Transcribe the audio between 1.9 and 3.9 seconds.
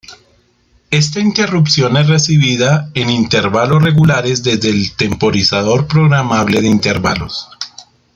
es recibida en intervalos